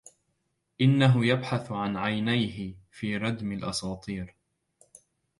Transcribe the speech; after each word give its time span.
إنه 0.81 1.25
يبحث 1.25 1.71
عن 1.71 1.97
عينيه 1.97 2.75
في 2.91 3.17
ردم 3.17 3.51
الأساطير 3.51 4.35